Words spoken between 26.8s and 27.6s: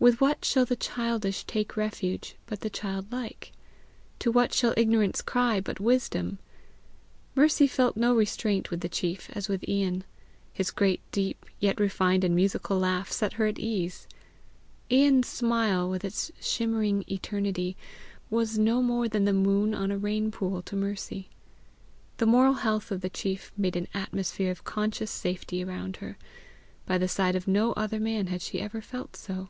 By the side of